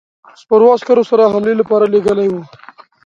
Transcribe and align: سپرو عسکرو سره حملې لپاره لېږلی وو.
سپرو 0.41 0.67
عسکرو 0.75 1.03
سره 1.09 1.31
حملې 1.33 1.53
لپاره 1.61 1.85
لېږلی 1.93 2.27
وو. 2.29 2.41